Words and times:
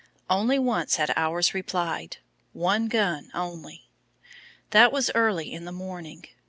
Only 0.31 0.57
once 0.57 0.95
had 0.95 1.13
ours 1.15 1.53
replied, 1.53 2.17
one 2.53 2.87
gun 2.87 3.29
only. 3.35 3.87
That 4.71 4.91
was 4.91 5.11
early 5.13 5.53
in 5.53 5.65
the 5.65 5.71
morning. 5.71 6.25